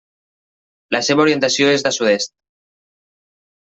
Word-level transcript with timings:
La 0.95 1.01
seva 1.09 1.23
orientació 1.25 1.69
és 1.75 1.85
de 1.89 1.93
sud-est. 1.99 2.35